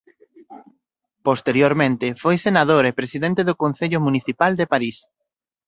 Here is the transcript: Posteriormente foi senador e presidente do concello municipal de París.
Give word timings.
Posteriormente 1.27 2.07
foi 2.23 2.35
senador 2.47 2.83
e 2.89 2.97
presidente 2.99 3.41
do 3.47 3.55
concello 3.63 3.99
municipal 4.07 4.51
de 4.59 4.69
París. 4.73 4.97